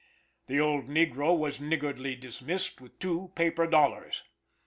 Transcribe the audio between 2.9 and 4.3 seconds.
two paper dollars.